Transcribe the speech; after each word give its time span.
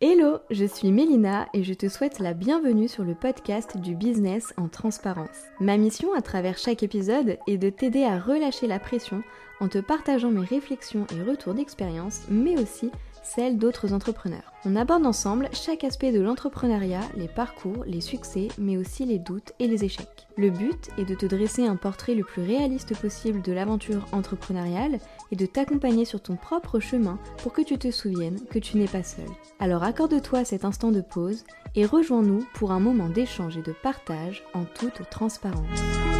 Hello, 0.00 0.38
je 0.48 0.64
suis 0.64 0.92
Mélina 0.92 1.48
et 1.54 1.64
je 1.64 1.74
te 1.74 1.88
souhaite 1.88 2.20
la 2.20 2.32
bienvenue 2.32 2.86
sur 2.86 3.02
le 3.02 3.16
podcast 3.16 3.78
du 3.78 3.96
business 3.96 4.54
en 4.56 4.68
transparence. 4.68 5.46
Ma 5.58 5.76
mission 5.76 6.14
à 6.14 6.22
travers 6.22 6.56
chaque 6.56 6.84
épisode 6.84 7.36
est 7.48 7.58
de 7.58 7.68
t'aider 7.68 8.04
à 8.04 8.20
relâcher 8.20 8.68
la 8.68 8.78
pression 8.78 9.24
en 9.58 9.66
te 9.66 9.78
partageant 9.78 10.30
mes 10.30 10.44
réflexions 10.44 11.04
et 11.12 11.28
retours 11.28 11.54
d'expérience, 11.54 12.20
mais 12.30 12.56
aussi 12.56 12.92
celle 13.24 13.58
d'autres 13.58 13.92
entrepreneurs. 13.92 14.52
On 14.64 14.76
aborde 14.76 15.04
ensemble 15.04 15.48
chaque 15.52 15.82
aspect 15.82 16.12
de 16.12 16.20
l'entrepreneuriat, 16.20 17.02
les 17.16 17.26
parcours, 17.26 17.84
les 17.84 18.00
succès, 18.00 18.46
mais 18.56 18.76
aussi 18.76 19.04
les 19.04 19.18
doutes 19.18 19.52
et 19.58 19.66
les 19.66 19.84
échecs. 19.84 20.28
Le 20.36 20.50
but 20.50 20.90
est 20.96 21.06
de 21.06 21.16
te 21.16 21.26
dresser 21.26 21.66
un 21.66 21.74
portrait 21.74 22.14
le 22.14 22.22
plus 22.22 22.42
réaliste 22.42 22.96
possible 22.96 23.42
de 23.42 23.52
l'aventure 23.52 24.06
entrepreneuriale 24.12 25.00
et 25.30 25.36
de 25.36 25.46
t'accompagner 25.46 26.04
sur 26.04 26.20
ton 26.20 26.36
propre 26.36 26.80
chemin 26.80 27.18
pour 27.42 27.52
que 27.52 27.62
tu 27.62 27.78
te 27.78 27.90
souviennes 27.90 28.40
que 28.50 28.58
tu 28.58 28.76
n'es 28.76 28.86
pas 28.86 29.02
seul. 29.02 29.28
Alors 29.58 29.82
accorde-toi 29.82 30.44
cet 30.44 30.64
instant 30.64 30.90
de 30.90 31.00
pause 31.00 31.44
et 31.74 31.86
rejoins-nous 31.86 32.46
pour 32.54 32.72
un 32.72 32.80
moment 32.80 33.08
d'échange 33.08 33.56
et 33.56 33.62
de 33.62 33.72
partage 33.72 34.44
en 34.54 34.64
toute 34.64 35.08
transparence. 35.10 36.17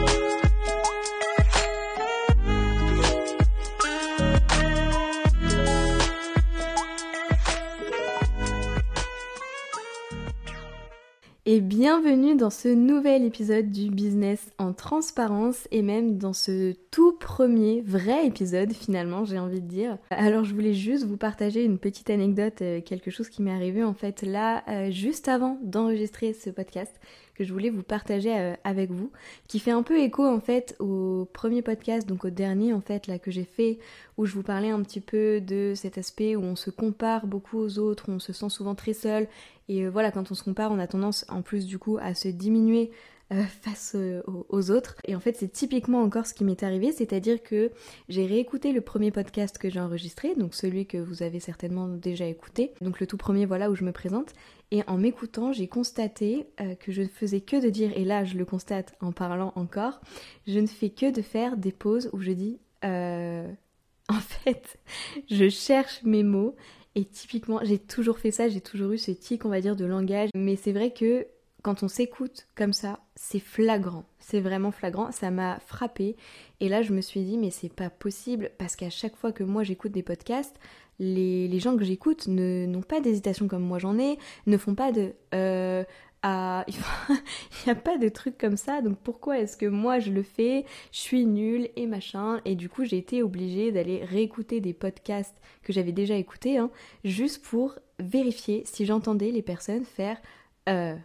Et 11.51 11.63
bienvenue 11.63 12.37
dans 12.37 12.51
ce 12.51 12.69
nouvel 12.69 13.25
épisode 13.25 13.71
du 13.71 13.89
business 13.89 14.51
en 14.59 14.75
transparence 14.75 15.67
et 15.71 15.81
même 15.81 16.19
dans 16.19 16.35
ce 16.35 16.75
tout 16.91 17.13
premier 17.13 17.81
vrai 17.81 18.27
épisode 18.27 18.75
finalement 18.75 19.25
j'ai 19.25 19.39
envie 19.39 19.63
de 19.63 19.67
dire. 19.67 19.97
Alors 20.11 20.45
je 20.45 20.53
voulais 20.53 20.75
juste 20.75 21.07
vous 21.07 21.17
partager 21.17 21.65
une 21.65 21.79
petite 21.79 22.11
anecdote, 22.11 22.61
euh, 22.61 22.83
quelque 22.83 23.11
chose 23.11 23.31
qui 23.31 23.41
m'est 23.41 23.51
arrivé 23.51 23.83
en 23.83 23.95
fait 23.95 24.21
là 24.21 24.63
euh, 24.69 24.91
juste 24.91 25.27
avant 25.27 25.59
d'enregistrer 25.63 26.35
ce 26.35 26.51
podcast 26.51 27.01
que 27.39 27.45
je 27.45 27.53
voulais 27.53 27.71
vous 27.71 27.85
partager 27.85 28.37
euh, 28.37 28.55
avec 28.65 28.91
vous, 28.91 29.13
qui 29.47 29.61
fait 29.61 29.71
un 29.71 29.85
peu 29.85 30.01
écho 30.01 30.27
en 30.27 30.41
fait 30.41 30.75
au 30.81 31.29
premier 31.33 31.63
podcast, 31.63 32.07
donc 32.09 32.25
au 32.25 32.31
dernier 32.31 32.73
en 32.73 32.81
fait 32.81 33.07
là 33.07 33.21
que 33.21 33.31
j'ai 33.31 33.45
fait, 33.45 33.79
où 34.17 34.27
je 34.27 34.35
vous 34.35 34.43
parlais 34.43 34.71
un 34.71 34.83
petit 34.83 35.01
peu 35.01 35.41
de 35.41 35.73
cet 35.77 35.99
aspect 35.99 36.35
où 36.35 36.43
on 36.43 36.57
se 36.57 36.71
compare 36.71 37.27
beaucoup 37.27 37.59
aux 37.59 37.79
autres, 37.79 38.07
on 38.09 38.19
se 38.19 38.33
sent 38.33 38.49
souvent 38.49 38.75
très 38.75 38.93
seul, 38.93 39.29
et 39.69 39.85
euh, 39.85 39.89
voilà, 39.89 40.11
quand 40.11 40.31
on 40.33 40.35
se 40.35 40.43
compare, 40.43 40.73
on 40.73 40.79
a 40.81 40.89
tendance 40.89 41.25
en 41.29 41.43
plus 41.43 41.67
du 41.67 41.79
coup 41.79 41.99
à 42.01 42.15
se 42.15 42.29
diminuer 42.29 42.91
euh, 43.33 43.43
face 43.63 43.95
aux, 44.27 44.71
autres. 44.71 44.97
Et 45.07 45.15
en 45.15 45.21
fait, 45.21 45.37
c'est 45.37 45.53
typiquement 45.53 46.03
encore 46.03 46.27
ce 46.27 46.35
qui 46.35 46.45
m'est 46.45 46.63
arrivé, 46.63 46.93
c'est-à-dire 46.93 47.43
que 47.43 47.71
j'ai 48.09 48.27
réécouté 48.27 48.73
le 48.73 48.81
premier 48.81 49.11
podcast 49.11 49.59
que 49.59 49.69
j'ai 49.69 49.81
enregistré, 49.81 50.35
donc 50.35 50.55
celui 50.55 50.87
que 50.87 50.97
vous 50.97 51.23
avez 51.23 51.39
certainement 51.39 51.89
déjà 51.89 52.25
écouté, 52.27 52.73
donc 52.81 53.01
le 53.01 53.07
tout 53.07 53.19
premier, 53.19 53.45
voilà, 53.45 53.71
où 53.71 53.75
je 53.75 53.85
me 53.85 53.93
présente. 53.93 54.33
Et 54.71 54.83
en 54.87 54.99
m'écoutant, 54.99 55.53
j'ai 55.53 55.67
constaté 55.67 56.47
euh, 56.61 56.75
que 56.75 56.93
je 56.93 57.03
ne 57.03 57.09
faisais 57.09 57.41
que 57.41 57.63
de 57.63 57.71
dire, 57.71 57.91
et 57.97 58.05
là 58.05 58.25
je 58.25 58.37
le 58.37 58.45
constate 58.45 58.95
en 59.01 59.13
parlant 59.13 59.53
encore, 59.57 60.01
je 60.47 60.59
ne 60.59 60.67
fais 60.67 60.91
que 60.91 61.11
de 61.11 61.23
faire 61.23 61.57
des 61.57 61.73
pauses 61.73 62.11
où 62.13 62.21
je 62.21 62.33
dis, 62.33 62.59
euh, 62.85 63.51
en 64.09 64.21
fait, 64.21 64.79
je 65.31 65.49
cherche 65.49 66.03
mes 66.03 66.23
mots. 66.23 66.57
Et 66.95 67.05
typiquement, 67.05 67.61
j'ai 67.63 67.79
toujours 67.79 68.19
fait 68.19 68.31
ça, 68.31 68.49
j'ai 68.49 68.61
toujours 68.61 68.93
eu 68.93 68.99
ce 68.99 69.13
tic, 69.13 69.45
on 69.45 69.51
va 69.51 69.61
dire, 69.61 69.77
de 69.77 69.85
langage. 69.85 70.31
Mais 70.35 70.57
c'est 70.57 70.73
vrai 70.73 70.93
que 70.93 71.27
quand 71.63 71.83
on 71.83 71.89
s'écoute 71.89 72.47
comme 72.55 72.73
ça, 72.73 73.01
c'est 73.15 73.41
flagrant. 73.41 74.05
C'est 74.19 74.41
vraiment 74.41 74.71
flagrant. 74.71 75.11
Ça 75.13 75.31
m'a 75.31 75.59
frappé. 75.61 76.17
Et 76.61 76.69
là, 76.69 76.83
je 76.83 76.93
me 76.93 77.01
suis 77.01 77.23
dit, 77.23 77.37
mais 77.37 77.51
c'est 77.51 77.73
pas 77.73 77.91
possible 77.91 78.51
parce 78.59 78.77
qu'à 78.77 78.91
chaque 78.91 79.17
fois 79.17 79.33
que 79.33 79.45
moi 79.45 79.65
j'écoute 79.65 79.93
des 79.93 80.03
podcasts, 80.03 80.57
les, 80.99 81.59
gens 81.61 81.77
que 81.77 81.85
j'écoute 81.85 82.27
n'ont 82.27 82.83
pas 82.83 83.01
d'hésitation 83.01 83.49
comme 83.49 83.63
moi 83.63 83.79
j'en 83.79 83.99
ai, 83.99 84.19
ne 84.47 84.57
font 84.57 84.75
pas 84.75 84.93
de 84.93 85.13
euh, 85.35 85.85
il 86.25 87.67
n'y 87.67 87.73
a 87.73 87.75
pas 87.77 87.97
de 87.97 88.09
trucs 88.09 88.37
comme 88.37 88.57
ça, 88.57 88.83
donc 88.83 88.99
pourquoi 88.99 89.39
est-ce 89.39 89.57
que 89.57 89.67
moi 89.67 90.01
je 90.01 90.11
le 90.11 90.23
fais, 90.25 90.65
je 90.91 90.99
suis 90.99 91.27
nulle 91.27 91.69
et 91.77 91.87
machin, 91.87 92.41
et 92.45 92.57
du 92.57 92.69
coup 92.69 92.85
j'ai 92.85 92.99
été 92.99 93.23
obligée 93.23 93.71
d'aller 93.71 94.05
réécouter 94.05 94.61
des 94.61 94.73
podcasts 94.73 95.37
que 95.63 95.73
j'avais 95.73 95.93
déjà 95.93 96.17
écoutés, 96.17 96.59
hein, 96.59 96.71
juste 97.05 97.45
pour 97.45 97.79
vérifier 98.01 98.63
si 98.67 98.85
j'entendais 98.85 99.31
les 99.31 99.43
personnes 99.43 99.85
faire 99.85 100.21
euh, 100.69 100.97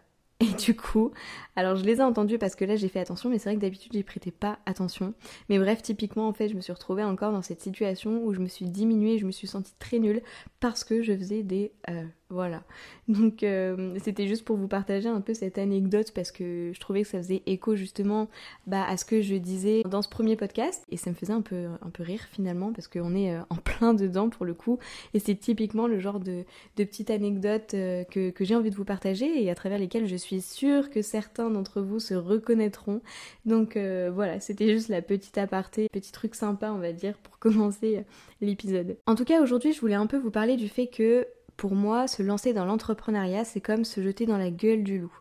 et 0.43 0.53
du 0.55 0.75
coup, 0.75 1.11
alors 1.55 1.75
je 1.75 1.83
les 1.83 1.97
ai 1.97 2.01
entendus 2.01 2.37
parce 2.37 2.55
que 2.55 2.65
là 2.65 2.75
j'ai 2.75 2.89
fait 2.89 2.99
attention, 2.99 3.29
mais 3.29 3.39
c'est 3.39 3.49
vrai 3.49 3.55
que 3.55 3.61
d'habitude 3.61 3.93
j'y 3.93 4.03
prêtais 4.03 4.31
pas 4.31 4.59
attention. 4.65 5.13
Mais 5.49 5.57
bref, 5.57 5.81
typiquement 5.81 6.27
en 6.27 6.33
fait, 6.33 6.49
je 6.49 6.55
me 6.55 6.61
suis 6.61 6.73
retrouvée 6.73 7.03
encore 7.03 7.31
dans 7.31 7.41
cette 7.41 7.61
situation 7.61 8.23
où 8.23 8.33
je 8.33 8.39
me 8.39 8.47
suis 8.47 8.65
diminuée, 8.65 9.17
je 9.17 9.25
me 9.25 9.31
suis 9.31 9.47
sentie 9.47 9.73
très 9.79 9.99
nulle 9.99 10.21
parce 10.59 10.83
que 10.83 11.01
je 11.01 11.15
faisais 11.15 11.43
des 11.43 11.71
euh, 11.89 12.03
voilà. 12.33 12.63
Donc 13.07 13.43
euh, 13.43 13.95
c'était 14.03 14.27
juste 14.27 14.43
pour 14.43 14.57
vous 14.57 14.67
partager 14.67 15.07
un 15.07 15.21
peu 15.21 15.33
cette 15.33 15.57
anecdote 15.57 16.11
parce 16.13 16.31
que 16.31 16.71
je 16.73 16.79
trouvais 16.79 17.03
que 17.03 17.07
ça 17.07 17.19
faisait 17.19 17.43
écho 17.45 17.75
justement 17.75 18.27
bah, 18.65 18.85
à 18.87 18.97
ce 18.97 19.05
que 19.05 19.21
je 19.21 19.35
disais 19.35 19.83
dans 19.89 20.01
ce 20.01 20.09
premier 20.09 20.35
podcast 20.35 20.83
et 20.89 20.97
ça 20.97 21.09
me 21.09 21.15
faisait 21.15 21.33
un 21.33 21.41
peu, 21.41 21.67
rire 21.99 22.21
finalement 22.31 22.73
parce 22.73 22.87
qu'on 22.87 23.15
est 23.15 23.35
euh, 23.35 23.41
en 23.49 23.55
plein 23.63 23.93
dedans 23.93 24.29
pour 24.29 24.45
le 24.45 24.53
coup 24.53 24.79
et 25.13 25.19
c'est 25.19 25.35
typiquement 25.35 25.87
le 25.87 25.99
genre 25.99 26.19
de, 26.19 26.43
de 26.77 26.83
petite 26.83 27.11
anecdote 27.11 27.73
euh, 27.75 28.03
que, 28.05 28.31
que 28.31 28.43
j'ai 28.45 28.55
envie 28.55 28.71
de 28.71 28.75
vous 28.75 28.85
partager 28.85 29.43
et 29.43 29.49
à 29.51 29.55
travers 29.55 29.77
lesquelles 29.77 30.07
je 30.07 30.15
suis 30.15 30.41
sûre 30.41 30.89
que 30.89 31.01
certains 31.01 31.49
d'entre 31.49 31.81
vous 31.81 31.99
se 31.99 32.13
reconnaîtront. 32.13 33.01
Donc 33.45 33.77
voilà, 33.77 34.39
c'était 34.39 34.73
juste 34.73 34.89
la 34.89 35.01
petite 35.01 35.37
aparté, 35.37 35.87
petit 35.91 36.11
truc 36.11 36.35
sympa 36.35 36.71
on 36.71 36.79
va 36.79 36.93
dire 36.93 37.15
pour 37.17 37.37
commencer 37.39 38.03
l'épisode. 38.41 38.97
En 39.05 39.15
tout 39.15 39.25
cas 39.25 39.41
aujourd'hui 39.41 39.73
je 39.73 39.81
voulais 39.81 39.93
un 39.93 40.07
peu 40.07 40.17
vous 40.17 40.31
parler 40.31 40.55
du 40.55 40.69
fait 40.69 40.87
que 40.87 41.27
pour 41.57 41.75
moi, 41.75 42.07
se 42.07 42.23
lancer 42.23 42.53
dans 42.53 42.65
l'entrepreneuriat, 42.65 43.45
c'est 43.45 43.61
comme 43.61 43.85
se 43.85 44.01
jeter 44.01 44.25
dans 44.25 44.37
la 44.37 44.49
gueule 44.49 44.83
du 44.83 44.99
loup. 44.99 45.15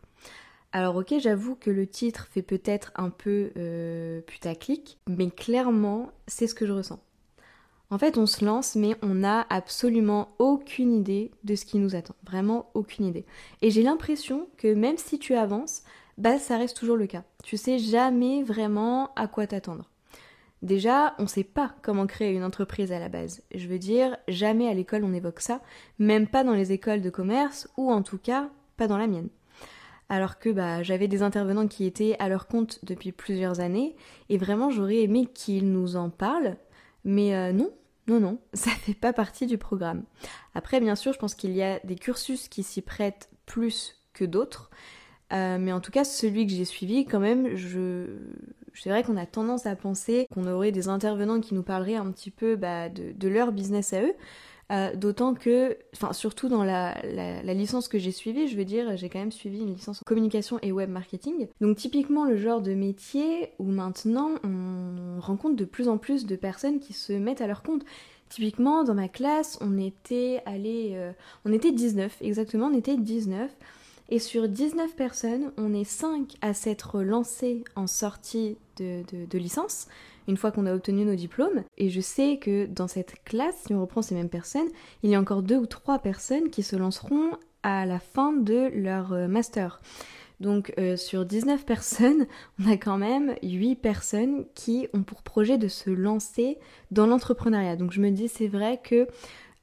Alors 0.71 0.95
ok, 0.95 1.13
j'avoue 1.19 1.55
que 1.55 1.69
le 1.69 1.85
titre 1.85 2.27
fait 2.31 2.41
peut-être 2.41 2.91
un 2.95 3.11
peu 3.11 3.51
euh, 3.57 4.21
putaclic, 4.21 4.97
mais 5.07 5.29
clairement, 5.29 6.11
c'est 6.27 6.47
ce 6.47 6.55
que 6.55 6.65
je 6.65 6.71
ressens. 6.71 6.99
En 7.91 7.99
fait, 7.99 8.17
on 8.17 8.25
se 8.25 8.43
lance, 8.43 8.75
mais 8.75 8.95
on 9.03 9.13
n'a 9.13 9.45
absolument 9.51 10.33
aucune 10.39 10.91
idée 10.91 11.29
de 11.43 11.53
ce 11.53 11.63
qui 11.63 11.77
nous 11.77 11.95
attend. 11.95 12.15
Vraiment 12.25 12.71
aucune 12.73 13.05
idée. 13.05 13.23
Et 13.61 13.69
j'ai 13.69 13.83
l'impression 13.83 14.47
que 14.57 14.73
même 14.73 14.97
si 14.97 15.19
tu 15.19 15.35
avances, 15.35 15.83
bah 16.17 16.39
ça 16.39 16.57
reste 16.57 16.75
toujours 16.75 16.97
le 16.97 17.05
cas. 17.05 17.23
Tu 17.43 17.55
sais 17.55 17.77
jamais 17.77 18.41
vraiment 18.41 19.13
à 19.15 19.27
quoi 19.27 19.45
t'attendre. 19.45 19.91
Déjà, 20.63 21.13
on 21.19 21.23
ne 21.23 21.27
sait 21.27 21.43
pas 21.43 21.75
comment 21.81 22.07
créer 22.07 22.31
une 22.31 22.45
entreprise 22.45 22.93
à 22.93 22.99
la 22.99 23.09
base. 23.09 23.43
Je 23.53 23.67
veux 23.67 23.79
dire, 23.79 24.15
jamais 24.29 24.69
à 24.69 24.73
l'école 24.73 25.03
on 25.03 25.13
évoque 25.13 25.41
ça, 25.41 25.61
même 25.99 26.25
pas 26.25 26.45
dans 26.45 26.53
les 26.53 26.71
écoles 26.71 27.01
de 27.01 27.09
commerce, 27.09 27.67
ou 27.75 27.91
en 27.91 28.01
tout 28.01 28.17
cas, 28.17 28.49
pas 28.77 28.87
dans 28.87 28.97
la 28.97 29.07
mienne. 29.07 29.27
Alors 30.07 30.39
que 30.39 30.49
bah, 30.49 30.81
j'avais 30.81 31.09
des 31.09 31.21
intervenants 31.21 31.67
qui 31.67 31.85
étaient 31.85 32.15
à 32.17 32.29
leur 32.29 32.47
compte 32.47 32.79
depuis 32.83 33.11
plusieurs 33.11 33.59
années, 33.59 33.97
et 34.29 34.37
vraiment 34.37 34.69
j'aurais 34.69 35.01
aimé 35.01 35.27
qu'ils 35.33 35.69
nous 35.69 35.97
en 35.97 36.09
parlent, 36.09 36.55
mais 37.03 37.35
euh, 37.35 37.51
non, 37.51 37.69
non, 38.07 38.21
non, 38.21 38.39
ça 38.53 38.71
fait 38.71 38.93
pas 38.93 39.11
partie 39.11 39.47
du 39.47 39.57
programme. 39.57 40.03
Après, 40.55 40.79
bien 40.79 40.95
sûr, 40.95 41.11
je 41.11 41.19
pense 41.19 41.35
qu'il 41.35 41.51
y 41.51 41.61
a 41.61 41.79
des 41.79 41.95
cursus 41.95 42.47
qui 42.47 42.63
s'y 42.63 42.81
prêtent 42.81 43.29
plus 43.45 44.01
que 44.13 44.23
d'autres, 44.23 44.71
euh, 45.33 45.57
mais 45.59 45.73
en 45.73 45.81
tout 45.81 45.91
cas, 45.91 46.05
celui 46.05 46.47
que 46.47 46.53
j'ai 46.53 46.63
suivi, 46.63 47.05
quand 47.05 47.19
même, 47.19 47.53
je, 47.57 48.05
c'est 48.73 48.89
vrai 48.89 49.03
qu'on 49.03 49.17
a 49.17 49.25
tendance 49.25 49.65
à 49.65 49.75
penser 49.75 50.27
qu'on 50.33 50.47
aurait 50.47 50.71
des 50.71 50.87
intervenants 50.87 51.39
qui 51.39 51.53
nous 51.53 51.63
parleraient 51.63 51.95
un 51.95 52.11
petit 52.11 52.31
peu 52.31 52.55
bah, 52.55 52.89
de, 52.89 53.27
leur 53.27 53.51
business 53.51 53.93
à 53.93 54.01
eux. 54.01 54.13
Euh, 54.71 54.95
d'autant 54.95 55.33
que, 55.33 55.77
enfin 55.93 56.13
surtout 56.13 56.47
dans 56.47 56.63
la, 56.63 56.95
licence 57.43 57.87
que 57.87 57.99
j'ai 57.99 58.11
suivie, 58.11 58.47
je 58.47 58.55
veux 58.55 58.65
dire, 58.65 58.95
j'ai 58.95 59.09
quand 59.09 59.19
même 59.19 59.31
suivi 59.31 59.59
une 59.59 59.73
licence 59.73 60.01
en 60.01 60.05
communication 60.05 60.57
et 60.61 60.71
web 60.71 60.89
marketing. 60.89 61.47
Donc 61.61 61.77
typiquement 61.77 62.25
le 62.25 62.37
genre 62.37 62.61
de 62.61 62.73
métier 62.73 63.49
où 63.59 63.65
maintenant 63.65 64.31
on 64.43 65.19
rencontre 65.19 65.55
de 65.55 65.65
plus 65.65 65.89
en 65.89 65.97
plus 65.97 66.25
de 66.25 66.35
personnes 66.35 66.79
qui 66.79 66.93
se 66.93 67.13
mettent 67.13 67.41
à 67.41 67.47
leur 67.47 67.61
compte. 67.61 67.83
Typiquement 68.29 68.83
dans 68.83 68.95
ma 68.95 69.09
classe, 69.09 69.59
on 69.61 69.77
était 69.77 70.41
allé, 70.45 70.93
euh, 70.93 71.11
on 71.45 71.53
était 71.53 71.71
19 71.71 72.17
exactement, 72.21 72.67
on 72.67 72.73
était 72.73 72.97
19. 72.97 73.51
Et 74.09 74.19
sur 74.19 74.47
19 74.47 74.95
personnes, 74.95 75.51
on 75.57 75.73
est 75.73 75.85
5 75.85 76.35
à 76.41 76.53
s'être 76.53 77.01
lancés 77.01 77.63
en 77.75 77.87
sortie 77.87 78.57
de, 78.77 79.37
licence, 79.37 79.87
une 80.27 80.37
fois 80.37 80.51
qu'on 80.51 80.65
a 80.65 80.73
obtenu 80.73 81.05
nos 81.05 81.15
diplômes. 81.15 81.63
Et 81.77 81.89
je 81.89 82.01
sais 82.01 82.37
que 82.37 82.65
dans 82.65 82.87
cette 82.87 83.23
classe, 83.23 83.63
si 83.65 83.73
on 83.73 83.81
reprend 83.81 84.01
ces 84.01 84.15
mêmes 84.15 84.29
personnes, 84.29 84.67
il 85.03 85.09
y 85.09 85.15
a 85.15 85.19
encore 85.19 85.41
2 85.41 85.55
ou 85.55 85.65
3 85.65 85.99
personnes 85.99 86.49
qui 86.49 86.63
se 86.63 86.75
lanceront 86.75 87.31
à 87.63 87.85
la 87.85 87.99
fin 87.99 88.33
de 88.33 88.69
leur 88.73 89.13
euh, 89.13 89.27
master. 89.27 89.81
Donc 90.39 90.73
euh, 90.77 90.97
sur 90.97 91.25
19 91.25 91.65
personnes, 91.65 92.27
on 92.59 92.69
a 92.69 92.77
quand 92.77 92.97
même 92.97 93.35
8 93.41 93.75
personnes 93.75 94.45
qui 94.53 94.87
ont 94.93 95.03
pour 95.03 95.23
projet 95.23 95.57
de 95.57 95.69
se 95.69 95.89
lancer 95.89 96.57
dans 96.91 97.07
l'entrepreneuriat. 97.07 97.77
Donc 97.77 97.91
je 97.91 98.01
me 98.01 98.11
dis 98.11 98.27
c'est 98.27 98.47
vrai 98.47 98.79
que 98.83 99.07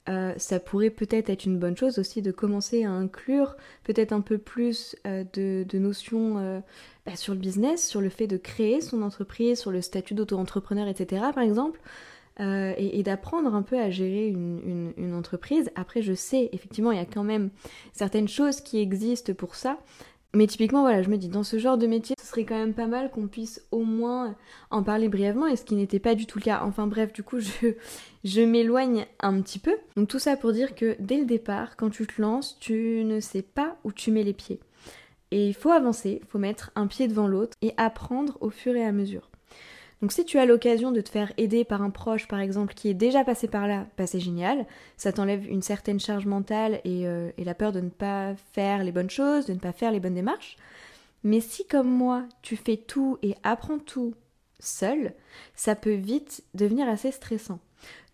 euh, 0.09 0.33
ça 0.39 0.59
pourrait 0.61 0.91
peut-être 0.91 1.29
être 1.29 1.45
une 1.45 1.59
bonne 1.59 1.77
chose 1.77 1.99
aussi 1.99 2.23
de 2.23 2.33
commencer 2.33 2.85
à 2.85 2.91
inclure 2.91 3.57
peut-être 3.85 4.13
un 4.13 4.23
peu 4.23 4.39
plus 4.39 4.97
euh, 5.07 5.25
de, 5.35 5.79
notions 5.79 6.39
euh, 6.39 6.61
bah, 7.05 7.17
sur 7.17 7.35
le 7.35 7.39
business, 7.39 7.87
sur 7.87 8.01
le 8.01 8.09
fait 8.09 8.27
de 8.27 8.39
créer 8.39 8.81
son 8.81 9.03
entreprise, 9.03 9.61
sur 9.61 9.71
le 9.71 9.83
statut 9.83 10.15
d'auto-entrepreneur, 10.15 10.89
etc. 10.89 11.23
par 11.35 11.43
exemple. 11.43 11.81
et, 12.39 13.03
d'apprendre 13.03 13.55
un 13.55 13.61
peu 13.61 13.79
à 13.79 13.91
gérer 13.91 14.29
une, 14.29 15.15
entreprise. 15.15 15.71
Après, 15.75 16.01
je 16.01 16.15
sais, 16.15 16.49
effectivement, 16.53 16.91
il 16.91 16.97
y 16.97 17.03
a 17.03 17.05
quand 17.05 17.25
même 17.25 17.51
certaines 17.93 18.29
choses 18.29 18.63
qui 18.63 18.79
existent 18.79 19.35
pour 19.35 19.55
ça. 19.55 19.79
Mais 20.33 20.47
typiquement, 20.47 20.81
voilà, 20.81 21.03
je 21.03 21.11
me 21.11 21.19
dis, 21.19 21.29
dans 21.29 21.43
ce 21.43 21.59
genre 21.59 21.77
de 21.77 21.87
métier, 21.87 22.17
serait 22.31 22.45
quand 22.45 22.59
même 22.59 22.75
pas 22.75 22.87
mal 22.87 23.11
qu'on 23.11 23.27
puisse 23.27 23.65
au 23.71 23.85
moins 23.85 24.37
en 24.71 24.83
parler 24.83 25.09
brièvement, 25.09 25.47
et 25.47 25.57
ce 25.57 25.65
qui 25.65 25.75
n'était 25.75 25.99
pas 25.99 26.15
du 26.15 26.27
tout 26.27 26.39
le 26.39 26.45
cas. 26.45 26.63
Enfin 26.65 26.87
bref, 26.87 27.13
du 27.13 27.23
coup, 27.23 27.41
je, 27.41 27.75
je 28.25 28.41
m'éloigne 28.41 29.07
un 29.21 29.41
petit 29.43 29.59
peu. 29.59 29.77
Donc 29.97 30.09
tout 30.09 30.19
ça 30.19 30.37
pour 30.37 30.53
dire 30.53 30.75
que 30.75 30.97
dès 30.99 31.19
le 31.19 31.27
départ, 31.27 31.77
quand 31.77 31.91
tu 31.91 32.07
te 32.07 32.21
lances, 32.21 32.59
tu 32.61 33.03
ne 33.05 33.21
sais 33.21 33.43
pas 33.43 33.77
où 33.85 33.93
tu 33.93 34.11
mets 34.11 34.25
les 34.25 34.33
pieds. 34.33 34.61
Et 35.31 35.47
il 35.47 35.55
faut 35.55 35.71
avancer, 35.71 36.21
il 36.23 36.27
faut 36.27 36.39
mettre 36.39 36.73
un 36.75 36.87
pied 36.87 37.07
devant 37.07 37.29
l'autre 37.29 37.57
et 37.63 37.73
apprendre 37.77 38.37
au 38.41 38.51
fur 38.51 38.75
et 38.75 38.85
à 38.85 38.93
mesure. 38.93 39.31
Donc 40.03 40.13
si 40.13 40.25
tu 40.25 40.39
as 40.39 40.47
l'occasion 40.47 40.93
de 40.93 41.01
te 41.01 41.11
faire 41.11 41.33
aider 41.37 41.65
par 41.65 41.83
un 41.83 41.91
proche 41.91 42.27
par 42.27 42.41
exemple 42.41 42.73
qui 42.75 42.89
est 42.89 42.95
déjà 42.95 43.23
passé 43.23 43.49
par 43.49 43.69
là, 43.69 43.87
bah 43.99 44.07
c'est 44.07 44.21
génial, 44.21 44.65
ça 44.97 45.13
t'enlève 45.13 45.47
une 45.47 45.63
certaine 45.63 46.01
charge 46.01 46.25
mentale 46.25 46.81
euh, 46.87 47.31
et, 47.37 47.45
la 47.45 47.55
peur 47.55 47.73
de 47.73 47.81
ne 47.81 47.91
pas 47.91 48.35
faire 48.55 48.83
les 48.83 48.93
bonnes 48.93 49.11
choses, 49.11 49.47
de 49.47 49.53
ne 49.53 49.59
pas 49.59 49.73
faire 49.73 49.93
les 49.93 50.01
bonnes 50.01 50.15
démarches. 50.15 50.57
Mais 51.23 51.41
si 51.41 51.67
comme 51.67 51.91
moi 51.91 52.25
tu 52.43 52.57
fais 52.57 52.77
tout 52.77 53.19
et 53.23 53.35
apprends 53.43 53.79
tout 53.79 54.15
seul, 54.59 55.15
ça 55.55 55.75
peut 55.75 55.95
vite 55.95 56.45
devenir 56.55 56.89
assez 56.89 57.11
stressant. 57.13 57.61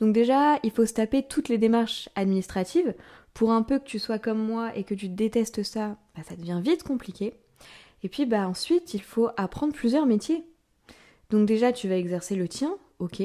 Donc 0.00 0.12
déjà, 0.12 0.58
il 0.62 0.70
faut 0.70 0.86
se 0.86 0.94
taper 0.94 1.22
toutes 1.22 1.48
les 1.48 1.58
démarches 1.58 2.08
administratives. 2.14 2.94
Pour 3.34 3.52
un 3.52 3.62
peu 3.62 3.78
que 3.78 3.84
tu 3.84 3.98
sois 3.98 4.18
comme 4.18 4.38
moi 4.38 4.74
et 4.76 4.84
que 4.84 4.94
tu 4.94 5.08
détestes 5.08 5.62
ça, 5.62 5.98
bah, 6.16 6.22
ça 6.26 6.36
devient 6.36 6.60
vite 6.62 6.82
compliqué. 6.82 7.34
Et 8.02 8.08
puis 8.08 8.26
bah 8.26 8.48
ensuite, 8.48 8.94
il 8.94 9.02
faut 9.02 9.28
apprendre 9.36 9.72
plusieurs 9.72 10.06
métiers. 10.06 10.44
Donc 11.30 11.46
déjà, 11.46 11.72
tu 11.72 11.88
vas 11.88 11.96
exercer 11.96 12.34
le 12.36 12.48
tien, 12.48 12.76
ok. 12.98 13.22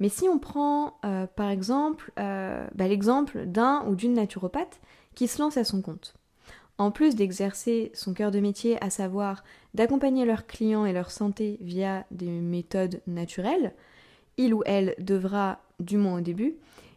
Mais 0.00 0.08
si 0.08 0.28
on 0.28 0.38
prend 0.38 0.98
euh, 1.04 1.26
par 1.26 1.50
exemple 1.50 2.12
euh, 2.18 2.66
bah, 2.74 2.88
l'exemple 2.88 3.46
d'un 3.46 3.84
ou 3.88 3.94
d'une 3.94 4.14
naturopathe 4.14 4.80
qui 5.14 5.28
se 5.28 5.40
lance 5.40 5.56
à 5.56 5.64
son 5.64 5.80
compte. 5.82 6.14
En 6.76 6.90
plus 6.90 7.14
d'exercer 7.14 7.92
son 7.94 8.14
cœur 8.14 8.30
de 8.30 8.40
métier, 8.40 8.82
à 8.82 8.90
savoir 8.90 9.44
d'accompagner 9.74 10.24
leurs 10.24 10.46
clients 10.46 10.84
et 10.84 10.92
leur 10.92 11.10
santé 11.10 11.56
via 11.60 12.04
des 12.10 12.26
méthodes 12.26 13.00
naturelles, 13.06 13.74
il 14.36 14.54
ou 14.54 14.62
elle 14.66 14.94
devra, 14.98 15.60
du 15.78 15.96
moins 15.96 16.18
au 16.18 16.20
début, 16.20 16.56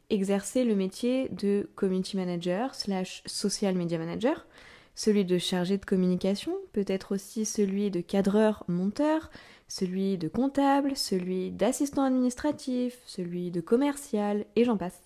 exercer 0.10 0.64
le 0.64 0.76
métier 0.76 1.30
de 1.30 1.70
community 1.76 2.18
manager 2.18 2.74
slash 2.74 3.22
social 3.26 3.76
media 3.76 4.00
manager, 4.00 4.48
celui 4.96 5.26
de 5.26 5.38
chargé 5.38 5.78
de 5.78 5.86
communication, 5.86 6.56
peut-être 6.74 7.14
aussi 7.14 7.46
celui 7.46 7.92
de 7.92 8.02
cadreur 8.02 8.64
monteur, 8.68 9.30
celui 9.68 10.18
de 10.18 10.28
comptable, 10.28 10.96
celui 10.96 11.52
d'assistant 11.52 12.04
administratif, 12.04 12.98
celui 13.06 13.52
de 13.52 13.62
commercial, 13.62 14.46
et 14.56 14.64
j'en 14.64 14.78
passe. 14.78 15.04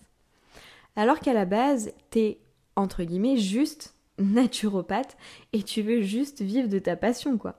Alors 0.96 1.20
qu'à 1.20 1.34
la 1.34 1.44
base, 1.44 1.92
t'es, 2.08 2.38
entre 2.74 3.02
guillemets, 3.02 3.36
juste 3.36 3.94
naturopathe 4.18 5.16
et 5.52 5.62
tu 5.62 5.82
veux 5.82 6.02
juste 6.02 6.42
vivre 6.42 6.68
de 6.68 6.78
ta 6.78 6.96
passion, 6.96 7.38
quoi. 7.38 7.58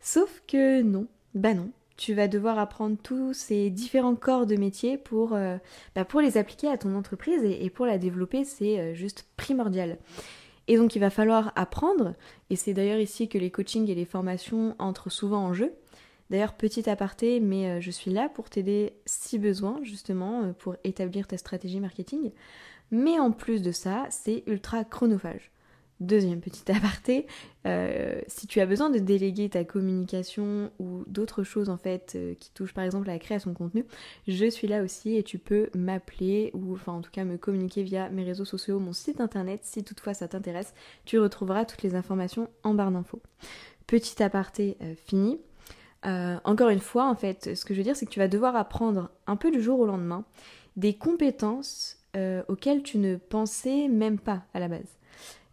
Sauf 0.00 0.42
que 0.46 0.82
non, 0.82 1.06
bah 1.34 1.54
non. 1.54 1.70
Tu 1.96 2.14
vas 2.14 2.28
devoir 2.28 2.60
apprendre 2.60 2.96
tous 3.02 3.34
ces 3.34 3.70
différents 3.70 4.14
corps 4.14 4.46
de 4.46 4.54
métier 4.54 4.96
pour, 4.96 5.34
euh, 5.34 5.58
bah 5.96 6.04
pour 6.04 6.20
les 6.20 6.38
appliquer 6.38 6.68
à 6.68 6.78
ton 6.78 6.94
entreprise 6.94 7.42
et, 7.42 7.70
pour 7.70 7.86
la 7.86 7.98
développer, 7.98 8.44
c'est 8.44 8.78
euh, 8.78 8.94
juste 8.94 9.26
primordial. 9.36 9.98
Et 10.68 10.76
donc 10.76 10.94
il 10.94 11.00
va 11.00 11.10
falloir 11.10 11.52
apprendre, 11.56 12.14
et 12.50 12.56
c'est 12.56 12.74
d'ailleurs 12.74 13.00
ici 13.00 13.28
que 13.28 13.38
les 13.38 13.50
coachings 13.50 13.90
et 13.90 13.96
les 13.96 14.04
formations 14.04 14.76
entrent 14.78 15.10
souvent 15.10 15.44
en 15.44 15.52
jeu, 15.52 15.72
D'ailleurs, 16.30 16.52
petit 16.52 16.90
aparté, 16.90 17.40
mais 17.40 17.70
euh, 17.70 17.80
je 17.80 17.90
suis 17.90 18.10
là 18.10 18.28
pour 18.28 18.50
t'aider 18.50 18.92
si 19.06 19.38
besoin, 19.38 19.80
justement, 19.82 20.52
pour 20.58 20.76
établir 20.84 21.26
ta 21.26 21.38
stratégie 21.38 21.80
marketing. 21.80 22.32
Mais 22.90 23.18
en 23.18 23.32
plus 23.32 23.62
de 23.62 23.72
ça, 23.72 24.06
c'est 24.10 24.42
ultra 24.46 24.84
chronophage. 24.84 25.50
Deuxième 26.00 26.40
petit 26.40 26.70
aparté, 26.72 27.26
euh, 27.66 28.20
si 28.26 28.46
tu 28.46 28.60
as 28.60 28.66
besoin 28.66 28.90
de 28.90 28.98
déléguer 28.98 29.48
ta 29.48 29.64
communication 29.64 30.70
ou 30.78 31.04
d'autres 31.06 31.42
choses 31.42 31.68
en 31.68 31.76
fait 31.76 32.16
qui 32.38 32.50
touchent 32.52 32.74
par 32.74 32.84
exemple 32.84 33.10
à 33.10 33.14
la 33.14 33.18
création 33.18 33.50
de 33.50 33.56
contenu, 33.56 33.84
je 34.26 34.48
suis 34.48 34.68
là 34.68 34.82
aussi 34.82 35.16
et 35.16 35.22
tu 35.22 35.38
peux 35.38 35.70
m'appeler 35.74 36.50
ou 36.54 36.74
enfin 36.74 36.92
en 36.92 37.00
tout 37.00 37.10
cas 37.10 37.24
me 37.24 37.36
communiquer 37.36 37.82
via 37.82 38.08
mes 38.10 38.24
réseaux 38.24 38.44
sociaux, 38.44 38.78
mon 38.78 38.92
site 38.92 39.20
internet 39.20 39.60
si 39.64 39.82
toutefois 39.82 40.14
ça 40.14 40.28
t'intéresse. 40.28 40.72
Tu 41.04 41.18
retrouveras 41.18 41.64
toutes 41.64 41.82
les 41.82 41.94
informations 41.94 42.48
en 42.62 42.74
barre 42.74 42.92
d'infos. 42.92 43.20
Petit 43.86 44.22
aparté 44.22 44.76
fini. 45.06 45.38
Euh, 46.06 46.36
encore 46.44 46.68
une 46.68 46.80
fois, 46.80 47.08
en 47.08 47.14
fait, 47.14 47.54
ce 47.54 47.64
que 47.64 47.74
je 47.74 47.78
veux 47.78 47.84
dire, 47.84 47.96
c'est 47.96 48.06
que 48.06 48.10
tu 48.10 48.20
vas 48.20 48.28
devoir 48.28 48.56
apprendre 48.56 49.10
un 49.26 49.36
peu 49.36 49.50
du 49.50 49.60
jour 49.60 49.80
au 49.80 49.86
lendemain 49.86 50.24
des 50.76 50.94
compétences 50.94 51.96
euh, 52.16 52.42
auxquelles 52.48 52.82
tu 52.82 52.98
ne 52.98 53.16
pensais 53.16 53.88
même 53.88 54.18
pas 54.18 54.44
à 54.54 54.60
la 54.60 54.68
base. 54.68 54.97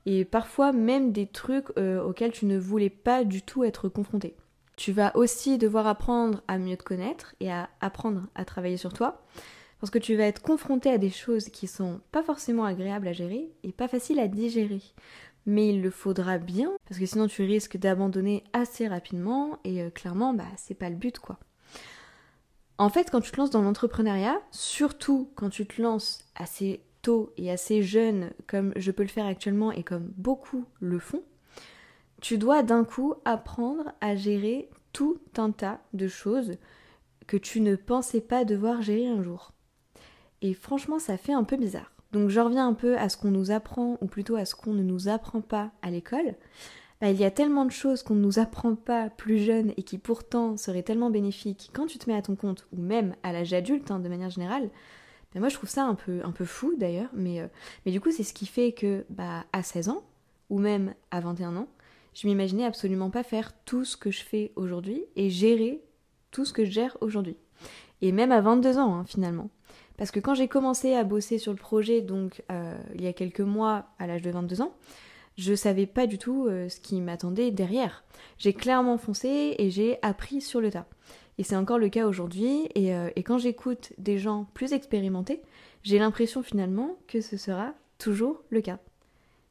Et 0.06 0.26
parfois 0.26 0.72
même 0.72 1.12
des 1.12 1.28
trucs 1.28 1.68
euh, 1.78 2.04
auxquels 2.04 2.32
tu 2.32 2.46
ne 2.46 2.58
voulais 2.58 2.90
pas 2.90 3.24
du 3.24 3.42
tout 3.42 3.64
être 3.64 3.90
confronté. 3.90 4.36
Tu 4.76 4.92
vas 4.92 5.16
aussi 5.16 5.58
devoir 5.58 5.88
apprendre 5.88 6.42
à 6.48 6.58
mieux 6.58 6.78
te 6.78 6.84
connaître 6.84 7.34
et 7.40 7.52
à 7.52 7.70
apprendre 7.82 8.28
à 8.36 8.46
travailler 8.46 8.78
sur 8.78 8.94
toi. 8.94 9.24
Parce 9.80 9.90
que 9.92 10.00
tu 10.00 10.16
vas 10.16 10.26
être 10.26 10.42
confronté 10.42 10.90
à 10.90 10.98
des 10.98 11.10
choses 11.10 11.50
qui 11.50 11.68
sont 11.68 12.02
pas 12.12 12.24
forcément 12.24 12.66
agréables 12.66 13.08
à 13.08 13.14
gérer 13.14 13.50
et 13.64 13.72
pas 13.72 13.88
faciles 13.88 14.20
à 14.20 14.28
digérer 14.28 14.82
mais 15.46 15.70
il 15.70 15.82
le 15.82 15.92
faudra 15.92 16.38
bien, 16.38 16.72
parce 16.88 17.00
que 17.00 17.06
sinon 17.06 17.28
tu 17.28 17.44
risques 17.44 17.78
d'abandonner 17.78 18.44
assez 18.54 18.88
rapidement, 18.88 19.60
et 19.64 19.82
euh, 19.82 19.90
clairement, 19.90 20.34
bah, 20.34 20.46
c'est 20.58 20.74
pas 20.74 20.90
le 20.90 20.96
but, 20.96 21.20
quoi. 21.20 21.38
En 22.78 22.90
fait, 22.90 23.10
quand 23.10 23.22
tu 23.22 23.32
te 23.32 23.38
lances 23.38 23.52
dans 23.52 23.62
l'entrepreneuriat, 23.62 24.38
surtout 24.52 25.30
quand 25.36 25.50
tu 25.50 25.66
te 25.66 25.82
lances 25.82 26.26
assez 26.36 26.82
et 27.38 27.52
assez 27.52 27.82
jeune, 27.82 28.32
comme 28.48 28.74
je 28.76 28.92
peux 28.92 29.04
le 29.04 29.10
faire 29.10 29.26
actuellement 29.26 29.72
et 29.72 29.84
comme 29.84 30.12
beaucoup 30.18 30.66
le 30.80 31.00
font, 31.00 31.24
tu 32.22 32.38
dois 32.38 32.64
d'un 32.64 32.84
coup 32.84 33.16
apprendre 33.26 33.92
à 34.02 34.16
gérer 34.16 34.70
tout 34.94 35.20
un 35.38 35.52
tas 35.52 35.80
de 35.94 36.08
choses 36.08 36.54
que 37.28 37.38
tu 37.38 37.62
ne 37.62 37.76
pensais 37.76 38.22
pas 38.22 38.46
devoir 38.46 38.82
gérer 38.82 39.08
un 39.08 39.22
jour. 39.22 39.52
Et 40.42 40.54
franchement, 40.54 41.00
ça 41.00 41.18
fait 41.18 41.34
un 41.34 41.44
peu 41.44 41.58
bizarre. 41.58 41.92
Donc 42.12 42.30
je 42.30 42.40
reviens 42.40 42.68
un 42.68 42.74
peu 42.74 42.98
à 42.98 43.10
ce 43.10 43.18
qu'on 43.18 43.32
nous 43.32 43.52
apprend, 43.52 43.98
ou 44.02 44.08
plutôt 44.08 44.36
à 44.36 44.46
ce 44.46 44.56
qu'on 44.56 44.74
ne 44.74 44.84
nous 44.84 45.08
apprend 45.08 45.42
pas 45.42 45.72
à 45.82 45.90
l'école. 45.90 46.36
Bah, 47.02 47.10
il 47.10 47.20
y 47.20 47.26
a 47.26 47.32
tellement 47.32 47.66
de 47.66 47.72
choses 47.72 48.04
qu'on 48.04 48.16
ne 48.16 48.22
nous 48.22 48.40
apprend 48.40 48.76
pas 48.76 49.10
plus 49.10 49.40
jeune 49.40 49.74
et 49.76 49.84
qui 49.84 49.98
pourtant 49.98 50.56
seraient 50.56 50.84
tellement 50.84 51.10
bénéfiques 51.10 51.70
quand 51.74 51.88
tu 51.88 51.98
te 51.98 52.10
mets 52.10 52.16
à 52.16 52.22
ton 52.22 52.36
compte, 52.36 52.68
ou 52.72 52.82
même 52.82 53.16
à 53.24 53.34
l'âge 53.34 53.54
adulte 53.54 53.92
hein, 53.92 54.00
de 54.00 54.08
manière 54.08 54.30
générale. 54.30 54.70
Moi 55.40 55.50
je 55.50 55.56
trouve 55.56 55.70
ça 55.70 55.84
un 55.84 55.96
peu, 55.96 56.22
un 56.24 56.32
peu 56.32 56.46
fou 56.46 56.76
d'ailleurs, 56.78 57.10
mais, 57.14 57.42
euh, 57.42 57.48
mais 57.86 57.92
du 57.92 58.00
coup 58.00 58.12
c'est 58.12 58.24
ce 58.24 58.34
qui 58.34 58.46
fait 58.46 58.72
que 58.72 59.06
bah, 59.10 59.46
à 59.54 59.64
16 59.64 59.90
ans, 59.90 60.04
ou 60.50 60.60
même 60.60 60.94
à 61.12 61.20
21 61.20 61.56
ans, 61.58 61.68
je 62.14 62.28
m'imaginais 62.28 62.66
absolument 62.66 63.10
pas 63.10 63.24
faire 63.24 63.52
tout 63.66 63.84
ce 63.84 63.98
que 63.98 64.12
je 64.12 64.24
fais 64.24 64.52
aujourd'hui 64.56 65.04
et 65.16 65.30
gérer 65.30 65.82
tout 66.32 66.46
ce 66.46 66.54
que 66.54 66.66
je 66.66 66.72
gère 66.72 66.98
aujourd'hui. 67.02 67.38
Et 68.02 68.12
même 68.12 68.32
à 68.32 68.42
22 68.42 68.78
ans 68.78 68.96
hein, 68.96 69.06
finalement. 69.06 69.50
Parce 69.98 70.12
que 70.12 70.20
quand 70.20 70.34
j'ai 70.34 70.48
commencé 70.48 70.94
à 70.94 71.04
bosser 71.04 71.38
sur 71.38 71.52
le 71.52 71.58
projet, 71.58 72.02
donc 72.02 72.44
euh, 72.52 72.78
il 72.96 73.02
y 73.02 73.08
a 73.08 73.14
quelques 73.14 73.42
mois, 73.42 73.88
à 73.98 74.08
l'âge 74.08 74.22
de 74.22 74.32
22 74.32 74.62
ans, 74.62 74.74
je 75.38 75.54
savais 75.54 75.86
pas 75.86 76.08
du 76.08 76.18
tout 76.18 76.48
euh, 76.48 76.70
ce 76.70 76.80
qui 76.80 77.02
m'attendait 77.02 77.52
derrière. 77.52 78.04
J'ai 78.38 78.54
clairement 78.54 78.98
foncé 78.98 79.56
et 79.58 79.70
j'ai 79.70 79.98
appris 80.02 80.42
sur 80.42 80.62
le 80.62 80.70
tas. 80.70 80.88
Et 81.38 81.44
c'est 81.44 81.56
encore 81.56 81.80
le 81.80 81.90
cas 81.90 82.06
aujourd'hui. 82.08 82.70
Et, 82.76 82.96
euh, 82.96 83.10
et, 83.16 83.24
quand 83.24 83.38
j'écoute 83.38 83.94
des 83.98 84.18
gens 84.18 84.48
plus 84.54 84.74
expérimentés, 84.74 85.42
j'ai 85.84 86.00
l'impression 86.00 86.44
finalement 86.44 86.98
que 87.08 87.22
ce 87.22 87.38
sera 87.38 87.74
toujours 87.98 88.42
le 88.50 88.62
cas. 88.62 88.80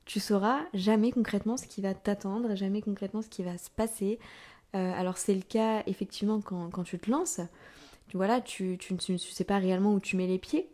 Tu 0.04 0.20
sauras 0.20 0.60
jamais 0.74 1.12
concrètement 1.12 1.56
ce 1.56 1.66
qui 1.66 1.80
va 1.80 1.94
t'attendre, 1.94 2.54
jamais 2.54 2.82
concrètement 2.82 3.22
ce 3.22 3.28
qui 3.28 3.42
va 3.42 3.56
se 3.56 3.70
passer. 3.70 4.18
alors 4.74 5.16
c'est 5.16 5.34
le 5.34 5.40
cas 5.40 5.82
effectivement 5.86 6.40
quand, 6.42 6.68
quand 6.70 6.82
tu 6.82 6.98
te 6.98 7.10
lances 7.10 7.40
voilà, 8.14 8.40
tu, 8.40 8.78
tu, 8.78 8.94
ne 8.94 9.16
sais 9.16 9.44
pas 9.44 9.58
réellement 9.58 9.92
où 9.94 10.00
tu 10.00 10.16
mets 10.16 10.26
les 10.26 10.38
pieds. 10.38 10.68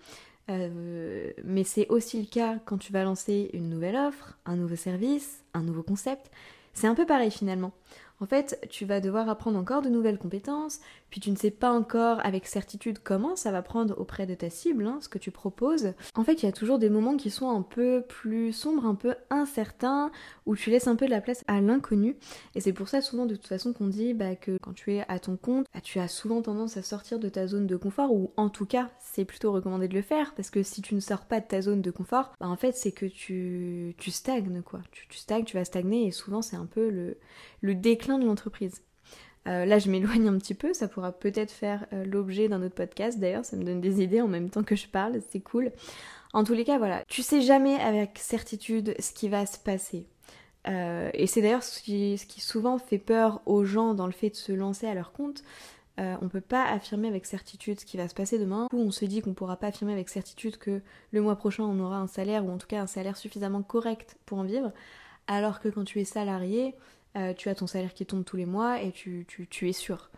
Euh, 0.49 1.31
mais 1.45 1.65
c'est 1.65 1.87
aussi 1.89 2.21
le 2.21 2.27
cas 2.27 2.59
quand 2.65 2.79
tu 2.79 2.93
vas 2.93 3.05
lancer 3.05 3.51
une 3.53 3.69
nouvelle 3.69 3.97
offre, 3.97 4.37
un 4.47 4.57
nouveau 4.57 4.77
service, 4.77 5.45
un 5.55 5.63
nouveau 5.63 5.83
concept. 5.83 6.31
C'est 6.75 6.87
un 6.87 6.95
peu 6.95 7.07
pareil 7.07 7.31
finalement. 7.31 7.73
En 8.21 8.27
fait, 8.27 8.61
tu 8.69 8.85
vas 8.85 9.01
devoir 9.01 9.29
apprendre 9.29 9.59
encore 9.59 9.81
de 9.81 9.89
nouvelles 9.89 10.19
compétences, 10.19 10.81
puis 11.11 11.21
tu 11.21 11.31
ne 11.31 11.37
sais 11.37 11.51
pas 11.51 11.71
encore 11.73 12.25
avec 12.25 12.47
certitude 12.47 13.01
comment 13.03 13.37
ça 13.37 13.51
va 13.51 13.63
prendre 13.63 13.99
auprès 13.99 14.27
de 14.27 14.35
ta 14.35 14.49
cible, 14.49 14.87
hein, 14.87 14.99
ce 15.01 15.09
que 15.09 15.19
tu 15.19 15.31
proposes. 15.31 15.93
En 16.15 16.25
fait, 16.25 16.43
il 16.43 16.47
y 16.47 16.49
a 16.49 16.53
toujours 16.53 16.79
des 16.79 16.89
moments 16.89 17.17
qui 17.17 17.31
sont 17.31 17.51
un 17.51 17.63
peu 17.63 18.05
plus 18.09 18.53
sombres, 18.53 18.87
un 18.87 18.95
peu 18.95 19.15
incertains, 19.29 20.11
où 20.47 20.57
tu 20.57 20.71
laisses 20.71 20.87
un 20.87 20.97
peu 20.97 21.07
de 21.07 21.11
la 21.11 21.21
place 21.21 21.45
à 21.49 21.61
l'inconnu. 21.61 22.17
Et 22.55 22.61
c'est 22.61 22.73
pour 22.73 22.89
ça 22.89 23.01
souvent 23.01 23.27
de 23.27 23.35
toute 23.35 23.47
façon 23.47 23.73
qu'on 23.73 23.89
dit 23.89 24.15
bah, 24.15 24.37
que 24.37 24.57
quand 24.63 24.73
tu 24.73 24.95
es 24.95 25.05
à 25.09 25.19
ton 25.19 25.37
compte, 25.37 25.67
bah, 25.75 25.81
tu 25.81 25.99
as 25.99 26.09
souvent 26.09 26.43
tendance 26.43 26.77
à 26.77 26.83
sortir 26.83 27.19
de 27.19 27.29
ta 27.29 27.47
zone 27.47 27.67
de 27.67 27.77
confort, 27.77 28.13
ou 28.13 28.33
en 28.37 28.49
tout 28.49 28.67
cas, 28.67 28.91
c'est 28.99 29.25
plutôt 29.25 29.53
recommandé 29.53 29.89
de 29.89 29.95
le 29.95 30.03
faire, 30.03 30.35
parce 30.35 30.51
que 30.51 30.63
si 30.63 30.83
tu 30.83 30.95
ne 30.95 31.01
sors 31.01 31.27
pas 31.27 31.41
de 31.41 31.47
ta 31.47 31.61
zone 31.61 31.83
de 31.83 31.91
confort, 31.91 32.33
bah, 32.41 32.49
en 32.49 32.57
fait, 32.57 32.77
c'est 32.77 32.93
que 32.93 33.07
tu, 33.07 33.95
tu 33.99 34.11
stagnes, 34.11 34.63
quoi. 34.63 34.81
Tu, 34.93 35.07
stagnes, 35.19 35.45
tu 35.45 35.57
vas 35.57 35.65
stagner, 35.65 36.07
et 36.07 36.11
souvent 36.13 36.43
c'est 36.43 36.57
un 36.57 36.67
peu 36.67 36.89
le 37.61 37.75
déclin 37.75 38.19
de 38.19 38.25
l'entreprise. 38.25 38.83
Euh, 39.49 39.65
là, 39.65 39.79
je 39.79 39.91
m'éloigne 39.91 40.29
un 40.29 40.39
petit 40.39 40.55
peu, 40.55 40.75
ça 40.75 40.87
pourra 40.87 41.13
peut-être 41.13 41.51
faire 41.51 41.87
euh, 41.93 42.05
l'objet 42.05 42.49
d'un 42.49 42.63
autre 42.63 42.75
podcast 42.75 43.19
d'ailleurs, 43.19 43.45
ça 43.45 43.57
me 43.57 43.65
donne 43.65 43.81
des 43.81 44.03
idées 44.03 44.21
en 44.21 44.29
même 44.29 44.51
temps 44.51 44.63
que 44.63 44.77
je 44.77 44.87
parle, 44.87 45.21
c'est 45.31 45.41
cool. 45.41 45.73
En 46.33 46.45
tous 46.45 46.53
les 46.53 46.65
cas, 46.65 46.79
voilà, 46.79 47.03
tu 47.09 47.23
sais 47.23 47.41
jamais 47.41 47.77
avec 47.77 48.19
certitude 48.19 48.95
ce 48.99 49.13
qui 49.13 49.29
va 49.29 49.47
se 49.47 49.59
passer. 49.59 50.07
Euh, 50.69 51.11
et 51.15 51.27
c'est 51.27 51.41
d'ailleurs 51.41 51.63
ce 51.63 51.81
qui, 51.81 52.19
souvent 52.41 52.79
fait 52.79 52.99
peur 52.99 53.41
aux 53.47 53.65
gens 53.65 53.95
dans 53.95 54.07
le 54.07 54.13
fait 54.13 54.31
de 54.31 54.37
se 54.37 54.53
lancer 54.53 54.87
à 54.87 54.95
leur 54.95 55.13
compte. 55.13 55.43
On 56.23 56.31
peut 56.31 56.41
pas 56.41 56.65
affirmer 56.65 57.09
avec 57.09 57.27
certitude 57.27 57.79
ce 57.79 57.85
qui 57.85 57.99
va 57.99 58.09
se 58.09 58.15
passer 58.15 58.39
demain. 58.39 58.69
Ou 58.73 58.79
on 58.81 58.91
se 58.91 59.05
dit 59.05 59.21
qu'on 59.21 59.35
pourra 59.35 59.59
pas 59.59 59.67
affirmer 59.67 59.93
avec 59.93 60.09
certitude 60.09 60.57
que 60.57 60.81
le 61.13 61.21
mois 61.21 61.37
prochain 61.37 61.65
on 61.65 61.79
aura 61.79 61.99
un 61.99 62.07
salaire 62.07 62.47
ou 62.47 62.51
en 62.51 62.57
tout 62.57 62.67
cas 62.67 62.81
un 62.81 62.87
salaire 62.87 63.19
suffisamment 63.19 63.61
correct 63.61 64.17
pour 64.25 64.39
en 64.39 64.45
vivre. 64.45 64.73
Alors 65.27 65.61
que 65.61 65.69
quand 65.69 65.85
tu 65.85 66.01
es 66.01 66.07
salarié, 66.07 66.75
euh, 67.17 67.35
tu 67.35 67.49
as 67.49 67.55
ton 67.55 67.67
salaire 67.67 67.95
qui 67.95 68.07
tombe 68.07 68.25
tous 68.25 68.37
les 68.37 68.47
mois 68.47 68.83
et 68.83 68.93
tu, 68.93 69.27
tu, 69.27 69.69
es 69.69 69.73
sûr. 69.73 70.11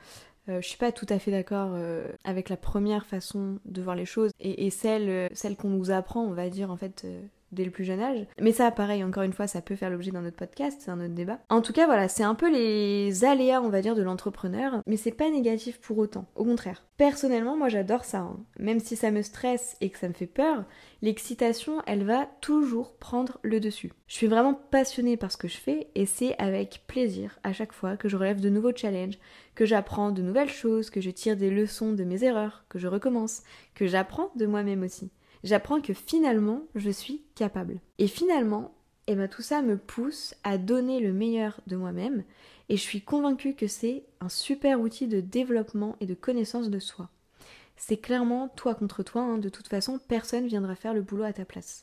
Euh, 0.49 0.61
je 0.61 0.69
suis 0.69 0.79
pas 0.79 0.93
tout 0.93 1.07
à 1.09 1.19
fait 1.19 1.31
d'accord 1.31 1.71
euh, 1.75 2.09
avec 2.25 2.49
la 2.49 2.57
première 2.57 3.07
façon 3.07 3.59
de 3.65 3.83
voir 3.83 3.97
les 3.97 4.05
choses 4.05 4.31
et, 4.41 4.67
et 4.67 4.71
celle, 4.71 5.31
celle 5.35 5.57
qu'on 5.57 5.71
nous 5.71 5.91
apprend, 5.91 6.23
on 6.23 6.33
va 6.33 6.51
dire 6.51 6.71
en 6.71 6.77
fait 6.77 7.07
dès 7.53 7.65
le 7.65 7.71
plus 7.71 7.85
jeune 7.85 8.01
âge. 8.01 8.27
Mais 8.41 8.53
ça, 8.53 8.71
pareil, 8.71 9.05
encore 9.05 9.23
une 9.23 9.33
fois, 9.33 9.47
ça 9.47 9.63
peut 9.63 9.77
faire 9.77 9.91
l'objet 9.91 10.11
d'un 10.11 10.27
autre 10.27 10.37
podcast, 10.37 10.81
c'est 10.81 10.91
un 10.91 11.01
autre 11.01 11.15
débat. 11.15 11.39
En 11.49 11.61
tout 11.61 11.73
cas, 11.73 11.87
voilà, 11.87 12.09
c'est 12.09 12.23
un 12.25 12.35
peu 12.35 12.51
les 12.51 13.25
aléas, 13.25 13.63
on 13.63 13.69
va 13.69 13.83
dire, 13.83 13.95
de 13.95 14.03
l'entrepreneur, 14.03 14.81
mais 14.87 14.97
c'est 14.97 15.13
pas 15.13 15.31
négatif 15.31 15.81
pour 15.81 15.99
autant. 15.99 16.27
Au 16.35 16.45
contraire. 16.45 16.83
Personnellement, 16.97 17.57
moi 17.57 17.69
j'adore 17.69 18.05
ça. 18.05 18.19
Hein. 18.19 18.39
Même 18.59 18.79
si 18.79 18.95
ça 18.95 19.11
me 19.11 19.23
stresse 19.23 19.77
et 19.81 19.91
que 19.91 19.99
ça 19.99 20.09
me 20.09 20.13
fait 20.13 20.27
peur, 20.27 20.65
l'excitation, 21.01 21.83
elle 21.87 22.05
va 22.05 22.29
toujours 22.41 22.95
prendre 22.95 23.39
le 23.43 23.59
dessus. 23.59 23.93
Je 24.07 24.15
suis 24.15 24.29
vraiment 24.29 24.55
passionnée 24.55 25.17
par 25.17 25.33
ce 25.33 25.37
que 25.37 25.49
je 25.49 25.57
fais 25.57 25.89
et 25.95 26.07
c'est 26.07 26.37
avec 26.39 26.85
plaisir 26.87 27.41
à 27.43 27.53
chaque 27.53 27.73
fois 27.73 27.97
que 27.97 28.09
je 28.09 28.17
relève 28.17 28.41
de 28.41 28.51
nouveaux 28.51 28.77
challenges, 28.77 29.19
que 29.55 29.67
j'apprends 29.67 30.13
de 30.13 30.23
nouvelles 30.23 30.49
choses, 30.49 30.91
que 30.91 31.01
je 31.01 31.11
tire 31.11 31.37
des 31.37 31.51
leçons 31.51 31.93
de 31.93 32.05
mes 32.05 32.23
erreurs, 32.23 32.65
que 32.69 32.79
je 32.79 32.87
recommence, 32.87 33.43
que 33.75 33.87
j'apprends 33.87 34.31
de 34.37 34.47
moi-même 34.47 34.83
aussi 34.83 35.11
j'apprends 35.45 35.81
que 35.81 35.95
finalement, 35.95 36.63
je 36.75 36.91
suis 36.91 37.23
capable. 37.35 37.81
Et 37.99 38.07
finalement, 38.07 38.75
eh 39.07 39.15
ben, 39.15 39.29
tout 39.29 39.43
ça 39.43 39.63
me 39.63 39.77
pousse 39.77 40.35
à 40.45 40.59
donner 40.59 41.01
le 41.01 41.13
meilleur 41.13 41.61
de 41.67 41.77
moi-même 41.77 42.25
et 42.69 42.77
je 42.77 42.83
suis 42.83 43.03
convaincue 43.03 43.55
que 43.55 43.67
c'est 43.67 44.05
un 44.21 44.29
super 44.29 44.81
outil 44.81 45.09
de 45.09 45.21
développement 45.21 45.97
et 46.01 46.07
de 46.07 46.15
connaissance 46.15 46.71
de 46.71 46.79
soi. 46.79 47.11
C'est 47.77 47.97
clairement 47.97 48.49
toi 48.49 48.75
contre 48.75 49.03
toi, 49.03 49.23
hein. 49.23 49.39
de 49.39 49.49
toute 49.49 49.69
façon, 49.69 49.99
personne 49.99 50.47
viendra 50.47 50.77
faire 50.77 50.95
le 50.95 51.03
boulot 51.03 51.25
à 51.25 51.33
ta 51.33 51.45
place. 51.45 51.83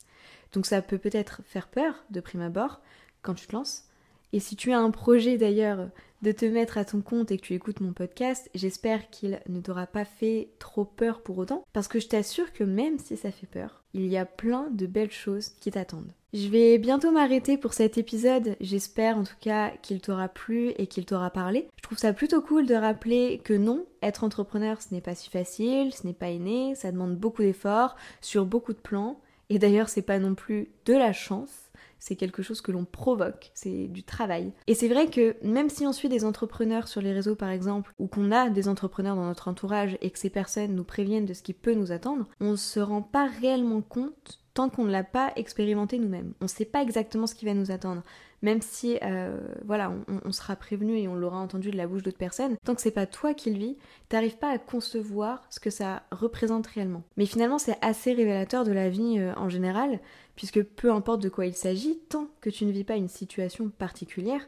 Donc 0.53 0.65
ça 0.65 0.81
peut 0.81 0.97
peut-être 0.97 1.41
faire 1.45 1.67
peur 1.67 2.05
de 2.09 2.21
prime 2.21 2.41
abord 2.41 2.79
quand 3.21 3.33
tu 3.33 3.47
te 3.47 3.55
lances. 3.55 3.88
Et 4.31 4.39
si 4.39 4.55
tu 4.55 4.71
as 4.71 4.79
un 4.79 4.91
projet 4.91 5.37
d'ailleurs 5.37 5.89
de 6.21 6.31
te 6.31 6.45
mettre 6.45 6.77
à 6.77 6.85
ton 6.85 7.01
compte 7.01 7.31
et 7.31 7.37
que 7.37 7.45
tu 7.45 7.55
écoutes 7.55 7.79
mon 7.79 7.93
podcast, 7.93 8.49
j'espère 8.53 9.09
qu'il 9.09 9.39
ne 9.47 9.59
t'aura 9.59 9.87
pas 9.87 10.05
fait 10.05 10.49
trop 10.59 10.85
peur 10.85 11.21
pour 11.21 11.37
autant, 11.37 11.63
parce 11.73 11.87
que 11.87 11.99
je 11.99 12.07
t'assure 12.07 12.51
que 12.53 12.63
même 12.63 12.99
si 12.99 13.17
ça 13.17 13.31
fait 13.31 13.47
peur, 13.47 13.83
il 13.93 14.05
y 14.07 14.17
a 14.17 14.25
plein 14.25 14.69
de 14.71 14.85
belles 14.85 15.11
choses 15.11 15.49
qui 15.61 15.71
t'attendent. 15.71 16.13
Je 16.33 16.47
vais 16.47 16.77
bientôt 16.77 17.11
m'arrêter 17.11 17.57
pour 17.57 17.73
cet 17.73 17.97
épisode, 17.97 18.55
j'espère 18.61 19.17
en 19.17 19.23
tout 19.23 19.37
cas 19.41 19.71
qu'il 19.81 19.99
t'aura 19.99 20.27
plu 20.27 20.73
et 20.77 20.85
qu'il 20.85 21.05
t'aura 21.05 21.31
parlé. 21.31 21.67
Je 21.77 21.81
trouve 21.81 21.97
ça 21.97 22.13
plutôt 22.13 22.41
cool 22.41 22.67
de 22.67 22.75
rappeler 22.75 23.41
que 23.43 23.53
non, 23.53 23.85
être 24.03 24.23
entrepreneur 24.23 24.79
ce 24.79 24.93
n'est 24.93 25.01
pas 25.01 25.15
si 25.15 25.31
facile, 25.31 25.91
ce 25.91 26.05
n'est 26.05 26.13
pas 26.13 26.29
inné, 26.29 26.75
ça 26.75 26.91
demande 26.91 27.15
beaucoup 27.15 27.41
d'efforts 27.41 27.95
sur 28.21 28.45
beaucoup 28.45 28.73
de 28.73 28.77
plans, 28.77 29.19
et 29.49 29.57
d'ailleurs 29.57 29.89
c'est 29.89 30.03
pas 30.03 30.19
non 30.19 30.35
plus 30.35 30.69
de 30.85 30.93
la 30.93 31.13
chance 31.13 31.68
c'est 31.99 32.15
quelque 32.15 32.41
chose 32.41 32.61
que 32.61 32.71
l'on 32.71 32.85
provoque, 32.85 33.51
c'est 33.53 33.87
du 33.87 34.03
travail. 34.03 34.51
Et 34.67 34.73
c'est 34.73 34.87
vrai 34.87 35.07
que 35.07 35.35
même 35.43 35.69
si 35.69 35.85
on 35.85 35.93
suit 35.93 36.09
des 36.09 36.25
entrepreneurs 36.25 36.87
sur 36.87 37.01
les 37.01 37.13
réseaux 37.13 37.35
par 37.35 37.49
exemple, 37.49 37.93
ou 37.99 38.07
qu'on 38.07 38.31
a 38.31 38.49
des 38.49 38.67
entrepreneurs 38.67 39.15
dans 39.15 39.25
notre 39.25 39.47
entourage 39.47 39.97
et 40.01 40.09
que 40.09 40.19
ces 40.19 40.29
personnes 40.29 40.75
nous 40.75 40.83
préviennent 40.83 41.25
de 41.25 41.33
ce 41.33 41.43
qui 41.43 41.53
peut 41.53 41.73
nous 41.73 41.91
attendre, 41.91 42.27
on 42.39 42.51
ne 42.51 42.55
se 42.55 42.79
rend 42.79 43.01
pas 43.01 43.27
réellement 43.41 43.81
compte 43.81 44.39
tant 44.53 44.69
qu'on 44.69 44.85
ne 44.85 44.91
l'a 44.91 45.03
pas 45.03 45.31
expérimenté 45.35 45.99
nous-mêmes. 45.99 46.33
On 46.41 46.45
ne 46.45 46.49
sait 46.49 46.65
pas 46.65 46.81
exactement 46.81 47.27
ce 47.27 47.35
qui 47.35 47.45
va 47.45 47.53
nous 47.53 47.71
attendre 47.71 48.03
même 48.41 48.61
si 48.61 48.97
euh, 49.03 49.37
voilà, 49.65 49.91
on, 50.25 50.31
sera 50.31 50.55
prévenu 50.55 50.97
et 50.97 51.07
on 51.07 51.15
l'aura 51.15 51.39
entendu 51.39 51.71
de 51.71 51.77
la 51.77 51.87
bouche 51.87 52.03
d'autres 52.03 52.17
personnes, 52.17 52.57
tant 52.63 52.75
que 52.75 52.81
c'est 52.81 52.91
pas 52.91 53.05
toi 53.05 53.33
qui 53.33 53.51
le 53.51 53.57
vis, 53.57 53.77
t'arrives 54.07 54.37
pas 54.37 54.49
à 54.49 54.57
concevoir 54.57 55.43
ce 55.49 55.59
que 55.59 55.69
ça 55.69 56.03
représente 56.11 56.67
réellement. 56.67 57.03
Mais 57.17 57.25
finalement, 57.25 57.57
c'est 57.57 57.77
assez 57.81 58.13
révélateur 58.13 58.63
de 58.63 58.71
la 58.71 58.89
vie 58.89 59.15
euh, 59.17 59.33
en 59.35 59.49
général, 59.49 59.99
puisque 60.39 60.63
peu 60.63 60.89
importe 60.89 61.21
de 61.21 61.27
quoi 61.27 61.47
il 61.47 61.53
s'agit, 61.53 61.99
tant 62.07 62.29
que 62.39 62.49
tu 62.49 62.63
ne 62.63 62.71
vis 62.71 62.85
pas 62.85 62.95
une 62.95 63.09
situation 63.09 63.67
particulière, 63.67 64.47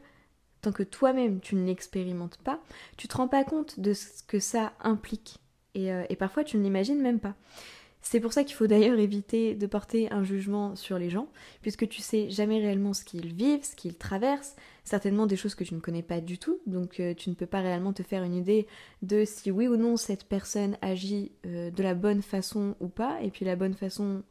tant 0.62 0.72
que 0.72 0.84
toi-même 0.84 1.42
tu 1.42 1.56
ne 1.56 1.66
l'expérimentes 1.66 2.38
pas, 2.38 2.62
tu 2.96 3.10
te 3.10 3.18
rends 3.18 3.28
pas 3.28 3.44
compte 3.44 3.78
de 3.78 3.92
ce 3.92 4.24
que 4.26 4.40
ça 4.40 4.72
implique. 4.80 5.36
et 5.76 5.92
euh, 5.92 6.06
parfois 6.18 6.46
tu 6.46 6.58
ne 6.58 6.64
l'imagines 6.64 7.02
même 7.02 7.20
pas. 7.20 7.36
C'est 8.02 8.22
pour 8.22 8.32
ça 8.32 8.46
qu'il 8.46 8.56
faut 8.56 8.68
d'ailleurs 8.68 9.00
éviter 9.00 9.54
de 9.54 9.68
porter 9.68 10.10
un 10.14 10.24
jugement 10.24 10.78
sur 10.78 10.98
les 10.98 11.10
gens, 11.10 11.28
puisque 11.62 11.90
tu 11.90 12.02
sais 12.02 12.30
jamais 12.30 12.60
réellement 12.60 12.94
ce 12.94 13.04
qu'ils 13.04 13.34
vivent, 13.34 13.66
ce 13.66 13.76
qu'ils 13.76 13.98
traversent, 13.98 14.56
certainement 14.86 15.28
des 15.28 15.36
choses 15.36 15.56
que 15.56 15.66
tu 15.66 15.76
ne 15.76 15.82
connais 15.82 16.04
pas 16.04 16.22
du 16.22 16.38
tout, 16.38 16.62
donc 16.68 17.02
euh, 17.02 17.14
tu 17.14 17.30
ne 17.30 17.36
peux 17.36 17.46
pas 17.46 17.60
réellement 17.60 17.92
te 17.92 18.02
faire 18.02 18.24
une 18.24 18.36
idée 18.36 18.66
de 19.02 19.26
si 19.26 19.52
oui 19.52 19.68
ou 19.68 19.76
non 19.76 19.98
cette 19.98 20.24
personne 20.24 20.78
agit 20.82 21.34
euh, 21.46 21.70
de 21.70 21.84
la 21.84 21.96
bonne 21.96 22.22
façon 22.22 22.76
ou 22.80 22.88
pas, 22.88 23.22
et 23.22 23.30
puis 23.30 23.44
la 23.44 23.58
bonne 23.58 23.74
façon, 23.74 24.24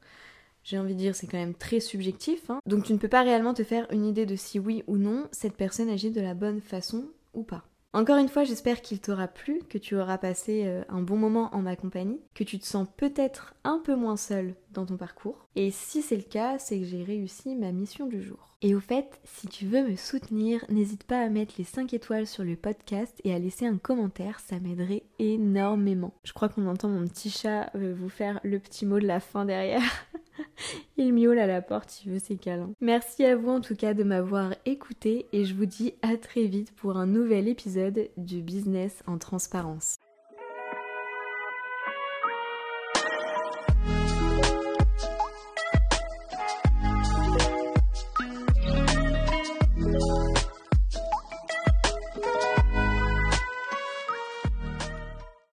j'ai 0.62 0.78
envie 0.78 0.94
de 0.94 0.98
dire, 0.98 1.14
c'est 1.14 1.26
quand 1.26 1.38
même 1.38 1.54
très 1.54 1.80
subjectif, 1.80 2.50
hein. 2.50 2.60
donc 2.66 2.84
tu 2.84 2.92
ne 2.92 2.98
peux 2.98 3.08
pas 3.08 3.22
réellement 3.22 3.54
te 3.54 3.64
faire 3.64 3.86
une 3.90 4.06
idée 4.06 4.26
de 4.26 4.36
si 4.36 4.58
oui 4.58 4.84
ou 4.86 4.96
non 4.96 5.26
cette 5.32 5.56
personne 5.56 5.88
agit 5.88 6.10
de 6.10 6.20
la 6.20 6.34
bonne 6.34 6.60
façon 6.60 7.04
ou 7.34 7.42
pas. 7.42 7.64
Encore 7.92 8.18
une 8.18 8.28
fois, 8.28 8.44
j'espère 8.44 8.82
qu'il 8.82 9.00
t'aura 9.00 9.26
plu, 9.26 9.62
que 9.68 9.76
tu 9.76 9.96
auras 9.96 10.16
passé 10.16 10.62
euh, 10.64 10.82
un 10.88 11.02
bon 11.02 11.16
moment 11.16 11.52
en 11.52 11.62
ma 11.62 11.74
compagnie, 11.74 12.20
que 12.34 12.44
tu 12.44 12.60
te 12.60 12.64
sens 12.64 12.86
peut-être 12.96 13.54
un 13.64 13.80
peu 13.80 13.96
moins 13.96 14.16
seul 14.16 14.54
dans 14.72 14.86
ton 14.86 14.96
parcours. 14.96 15.48
Et 15.56 15.72
si 15.72 16.00
c'est 16.00 16.16
le 16.16 16.22
cas, 16.22 16.60
c'est 16.60 16.78
que 16.78 16.84
j'ai 16.84 17.02
réussi 17.02 17.56
ma 17.56 17.72
mission 17.72 18.06
du 18.06 18.22
jour. 18.22 18.50
Et 18.62 18.76
au 18.76 18.80
fait, 18.80 19.20
si 19.24 19.48
tu 19.48 19.66
veux 19.66 19.82
me 19.82 19.96
soutenir, 19.96 20.64
n'hésite 20.68 21.02
pas 21.02 21.20
à 21.20 21.28
mettre 21.30 21.54
les 21.58 21.64
5 21.64 21.92
étoiles 21.92 22.28
sur 22.28 22.44
le 22.44 22.54
podcast 22.54 23.18
et 23.24 23.34
à 23.34 23.38
laisser 23.40 23.66
un 23.66 23.78
commentaire, 23.78 24.38
ça 24.38 24.60
m'aiderait 24.60 25.02
énormément. 25.18 26.14
Je 26.22 26.32
crois 26.32 26.48
qu'on 26.48 26.68
entend 26.68 26.90
mon 26.90 27.08
petit 27.08 27.30
chat 27.30 27.70
euh, 27.74 27.92
vous 27.98 28.08
faire 28.08 28.38
le 28.44 28.60
petit 28.60 28.86
mot 28.86 29.00
de 29.00 29.06
la 29.06 29.18
fin 29.18 29.46
derrière. 29.46 29.82
Il 31.02 31.14
miaule 31.14 31.38
à 31.38 31.46
la 31.46 31.62
porte, 31.62 32.04
il 32.04 32.12
veut 32.12 32.18
ses 32.18 32.36
câlins. 32.36 32.74
Merci 32.82 33.24
à 33.24 33.34
vous 33.34 33.48
en 33.48 33.62
tout 33.62 33.74
cas 33.74 33.94
de 33.94 34.04
m'avoir 34.04 34.54
écouté 34.66 35.24
et 35.32 35.46
je 35.46 35.54
vous 35.54 35.64
dis 35.64 35.94
à 36.02 36.18
très 36.18 36.44
vite 36.44 36.74
pour 36.76 36.98
un 36.98 37.06
nouvel 37.06 37.48
épisode 37.48 38.10
du 38.18 38.42
business 38.42 39.02
en 39.06 39.16
transparence. 39.16 39.96